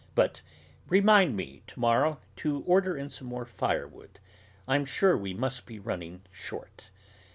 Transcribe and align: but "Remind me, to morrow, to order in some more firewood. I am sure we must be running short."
but 0.15 0.41
"Remind 0.89 1.37
me, 1.37 1.61
to 1.67 1.79
morrow, 1.79 2.19
to 2.37 2.63
order 2.65 2.97
in 2.97 3.07
some 3.07 3.27
more 3.27 3.45
firewood. 3.45 4.19
I 4.67 4.75
am 4.75 4.85
sure 4.87 5.15
we 5.15 5.35
must 5.35 5.67
be 5.67 5.77
running 5.77 6.23
short." 6.31 6.85